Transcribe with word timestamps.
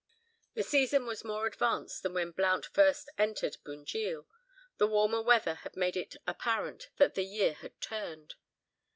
The 0.55 0.63
season 0.63 1.05
was 1.05 1.23
more 1.23 1.45
advanced 1.45 2.01
than 2.01 2.15
when 2.15 2.31
Blount 2.31 2.65
first 2.65 3.07
entered 3.19 3.57
Bunjil, 3.63 4.25
the 4.79 4.87
warmer 4.87 5.21
weather 5.21 5.53
had 5.53 5.77
made 5.77 5.95
it 5.95 6.15
apparent 6.25 6.89
that 6.97 7.13
"the 7.13 7.23
year 7.23 7.53
had 7.53 7.79
turned." 7.79 8.33